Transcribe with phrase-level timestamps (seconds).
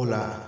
[0.00, 0.47] Hola,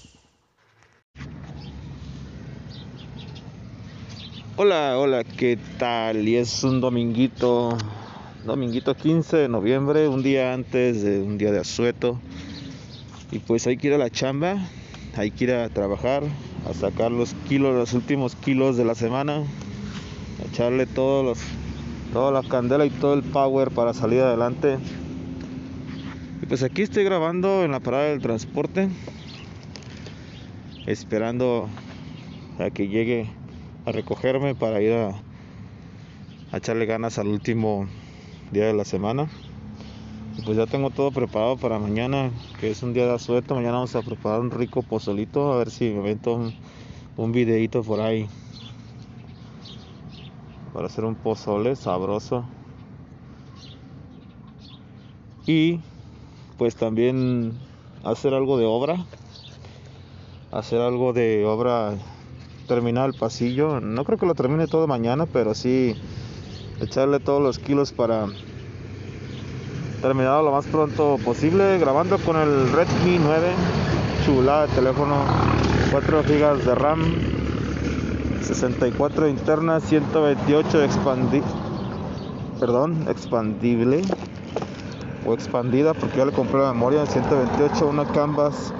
[4.57, 6.27] Hola, hola, ¿qué tal?
[6.27, 7.77] Y es un dominguito,
[8.43, 12.19] dominguito 15 de noviembre, un día antes de un día de asueto.
[13.31, 14.57] Y pues hay que ir a la chamba,
[15.15, 16.23] hay que ir a trabajar,
[16.69, 21.39] a sacar los kilos, los últimos kilos de la semana, a echarle todos los,
[22.11, 24.79] toda la candela y todo el power para salir adelante.
[26.43, 28.89] Y pues aquí estoy grabando en la parada del transporte,
[30.85, 31.69] esperando
[32.59, 33.29] a que llegue
[33.85, 35.15] a recogerme para ir a,
[36.55, 37.87] echarle ganas al último
[38.51, 39.27] día de la semana.
[40.37, 43.55] Y pues ya tengo todo preparado para mañana, que es un día de asueto.
[43.55, 46.53] Mañana vamos a preparar un rico pozolito, a ver si me meto un,
[47.17, 48.27] un videito por ahí.
[50.73, 52.45] Para hacer un pozole sabroso.
[55.45, 55.79] Y
[56.57, 57.53] pues también
[58.03, 59.05] hacer algo de obra.
[60.51, 61.95] Hacer algo de obra
[62.71, 63.81] terminar el pasillo.
[63.81, 65.93] No creo que lo termine todo mañana, pero sí
[66.79, 68.27] echarle todos los kilos para
[70.01, 71.79] terminarlo lo más pronto posible.
[71.79, 73.47] Grabando con el Redmi 9,
[74.25, 75.17] chulada de teléfono,
[75.91, 77.01] 4 GB de RAM,
[78.41, 81.41] 64 interna, 128 expandi
[82.57, 84.01] perdón, expandible
[85.25, 88.71] o expandida porque ya le compré la memoria 128 una canvas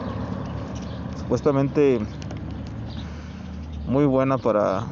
[1.19, 1.99] supuestamente
[3.87, 4.85] muy buena para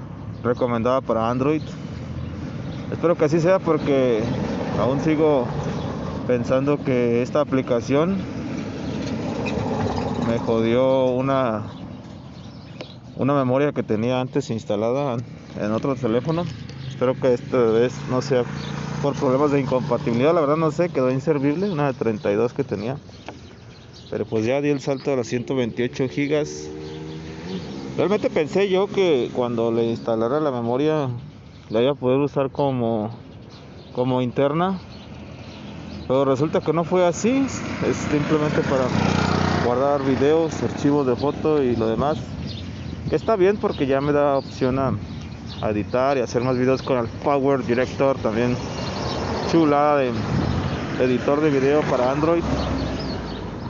[0.44, 1.61] recomendada para Android.
[2.91, 4.22] Espero que así sea porque
[4.79, 5.45] aún sigo
[6.27, 8.17] pensando que esta aplicación
[10.28, 11.63] me jodió una
[13.17, 15.17] una memoria que tenía antes instalada
[15.59, 16.45] en otro teléfono.
[16.88, 18.44] Espero que esta vez no sea
[19.01, 22.97] por problemas de incompatibilidad, la verdad no sé, quedó inservible, una de 32 que tenía.
[24.09, 26.69] Pero pues ya di el salto a las 128 gigas
[27.99, 31.09] Realmente pensé yo que cuando le instalara la memoria
[31.69, 33.09] la iba a poder usar como,
[33.91, 34.79] como interna.
[36.07, 37.45] Pero resulta que no fue así.
[37.85, 38.85] Es simplemente para
[39.65, 42.17] guardar videos, archivos de foto y lo demás.
[43.11, 44.93] está bien porque ya me da opción a,
[45.69, 48.55] editar y hacer más videos con el Power Director también.
[49.51, 50.13] Chulada de
[51.01, 52.43] editor de video para Android.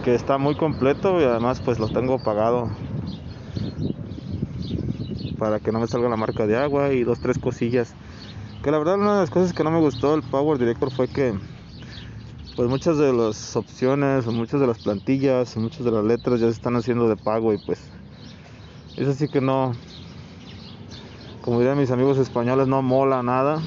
[0.04, 2.70] Que está muy completo y además pues lo tengo pagado
[5.40, 7.96] para que no me salga la marca de agua y dos, tres cosillas.
[8.62, 11.08] Que la verdad una de las cosas que no me gustó del Power Director fue
[11.08, 11.34] que
[12.58, 16.42] pues muchas de las opciones o muchas de las plantillas o muchas de las letras
[16.42, 17.80] ya se están haciendo de pago y pues
[18.98, 19.72] eso sí que no
[21.42, 23.62] como dirían mis amigos españoles no mola nada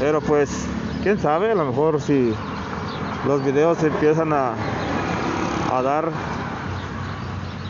[0.00, 0.66] pero pues
[1.02, 2.34] quién sabe a lo mejor si
[3.26, 4.52] los videos empiezan a,
[5.72, 6.12] a dar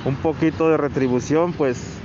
[0.05, 1.99] un poquito de retribución, pues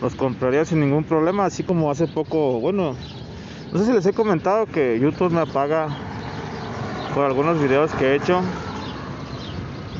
[0.00, 2.94] los compraría sin ningún problema, así como hace poco, bueno,
[3.72, 5.88] no sé si les he comentado que YouTube me paga
[7.14, 8.40] por algunos videos que he hecho.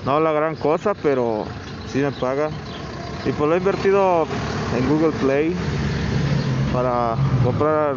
[0.05, 1.45] No la gran cosa, pero
[1.89, 2.51] sí me paga.
[3.25, 4.27] Y pues lo he invertido
[4.77, 5.55] en Google Play
[6.73, 7.95] para comprar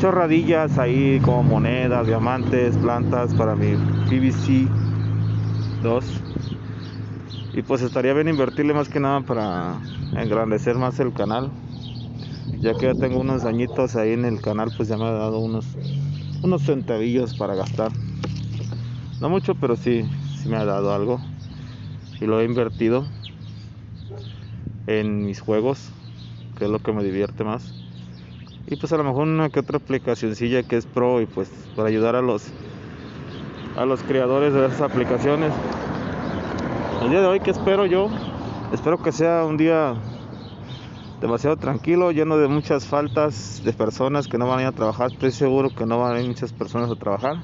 [0.00, 3.76] chorradillas ahí como monedas, diamantes, plantas para mi
[4.08, 4.66] PVC
[5.82, 6.29] 2
[7.52, 9.80] y pues estaría bien invertirle más que nada para
[10.14, 11.52] engrandecer más el canal
[12.62, 15.38] ya que ya tengo unos añitos ahí en el canal pues ya me ha dado
[15.38, 15.78] unos
[16.42, 17.92] unos centavillos para gastar.
[19.20, 21.22] No mucho pero sí sí me ha dado algo.
[22.20, 23.06] Y lo he invertido
[24.86, 25.90] en mis juegos
[26.56, 27.72] que es lo que me divierte más.
[28.66, 31.88] Y pues a lo mejor una que otra aplicacioncilla que es pro y pues para
[31.88, 32.50] ayudar a los
[33.76, 35.54] a los creadores de esas aplicaciones
[37.00, 38.10] el día de hoy que espero yo
[38.72, 39.94] espero que sea un día
[41.20, 45.12] demasiado tranquilo, lleno de muchas faltas de personas que no van a ir a trabajar.
[45.12, 47.36] Estoy seguro que no van a ir muchas personas a trabajar.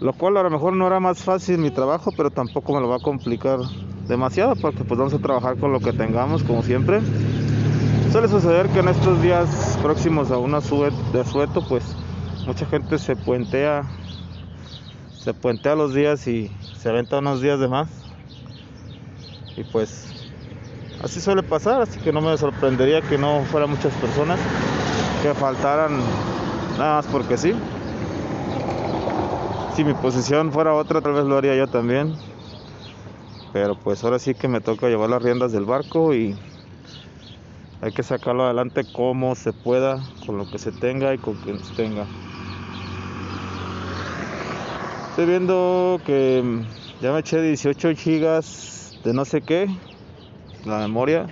[0.00, 2.88] Lo cual a lo mejor no era más fácil mi trabajo, pero tampoco me lo
[2.88, 3.60] va a complicar
[4.08, 7.00] demasiado porque pues vamos a trabajar con lo que tengamos como siempre.
[8.10, 11.84] Suele suceder que en estos días próximos a una sube de asueto pues
[12.46, 13.84] mucha gente se puentea
[15.12, 18.09] se puentea los días y se aventa unos días de más.
[19.60, 20.06] Y pues
[21.04, 24.40] así suele pasar, así que no me sorprendería que no fueran muchas personas
[25.22, 26.00] que faltaran
[26.78, 27.52] nada más porque sí.
[29.76, 32.14] Si mi posición fuera otra, tal vez lo haría yo también.
[33.52, 36.34] Pero pues ahora sí que me toca llevar las riendas del barco y
[37.82, 41.62] hay que sacarlo adelante como se pueda, con lo que se tenga y con quien
[41.62, 42.06] se tenga.
[45.10, 46.62] Estoy viendo que
[47.02, 49.68] ya me eché 18 gigas de no sé qué,
[50.64, 51.26] la memoria.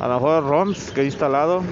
[0.00, 1.62] A lo mejor ROMs que he instalado.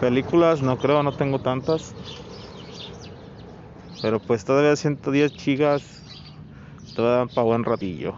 [0.00, 1.94] Películas, no creo, no tengo tantas.
[4.02, 6.02] Pero pues todavía 110 gigas,
[6.94, 8.14] todavía dan para buen ratillo.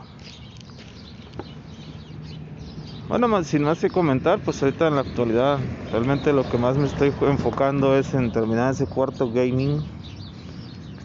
[3.08, 5.60] Bueno, sin más que comentar, pues ahorita en la actualidad
[5.90, 9.82] realmente lo que más me estoy enfocando es en terminar ese cuarto gaming.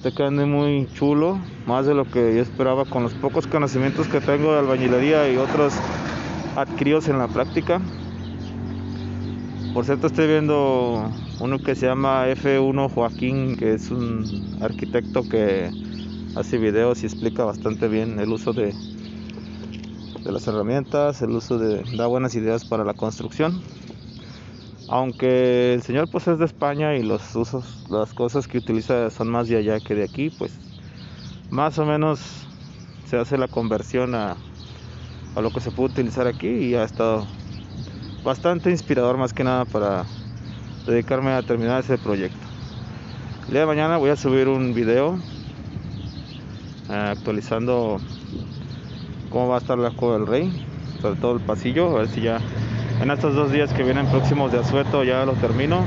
[0.04, 4.20] Está quedando muy chulo, más de lo que yo esperaba con los pocos conocimientos que
[4.20, 5.74] tengo de albañilería y otros
[6.58, 7.80] adquiridos en la práctica.
[9.74, 11.10] Por cierto, estoy viendo
[11.40, 15.72] uno que se llama F1 Joaquín, que es un arquitecto que
[16.36, 18.74] hace videos y explica bastante bien el uso de
[20.22, 23.62] de las herramientas, el uso de da buenas ideas para la construcción.
[24.96, 29.28] Aunque el señor pues es de España y los usos, las cosas que utiliza son
[29.28, 30.60] más de allá que de aquí, pues
[31.50, 32.20] más o menos
[33.08, 34.36] se hace la conversión a,
[35.36, 37.26] lo que se puede utilizar aquí y ha estado
[38.24, 40.06] bastante inspirador más que nada para
[40.86, 42.46] dedicarme a terminar ese proyecto.
[43.48, 45.18] El día de mañana voy a subir un video
[46.92, 48.00] eh, actualizando
[49.32, 50.68] cómo va a estar la Cueva del Rey,
[51.02, 52.40] sobre todo el pasillo, a ver si ya
[53.04, 55.84] en estos dos días que vienen próximos de Azueto ya lo termino,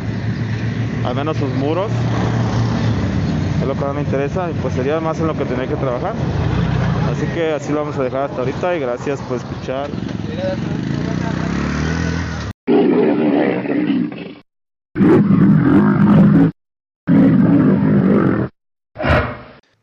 [1.02, 1.90] al menos sus muros,
[3.58, 5.76] es lo que más me interesa y pues sería más en lo que tenía que
[5.76, 6.12] trabajar.
[7.10, 9.88] Así que así lo vamos a dejar hasta ahorita y gracias por escuchar.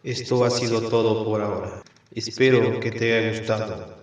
[0.03, 1.81] Esto ha sido todo por ahora.
[2.13, 4.02] Espero que te haya gustado.